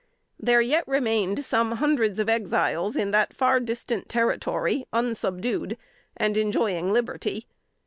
[0.39, 5.77] There yet remained some hundreds of Exiles in that far distant territory unsubdued,
[6.17, 7.45] and enjoying liberty.